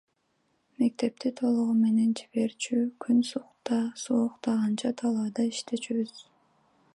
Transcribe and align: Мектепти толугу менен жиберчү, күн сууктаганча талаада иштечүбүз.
Мектепти 0.83 1.29
толугу 1.39 1.73
менен 1.81 2.15
жиберчү, 2.21 2.79
күн 3.05 3.21
сууктаганча 3.33 4.93
талаада 5.03 5.47
иштечүбүз. 5.53 6.27